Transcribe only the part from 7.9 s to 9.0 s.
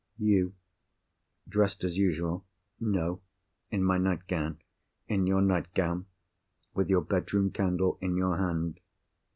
in your hand."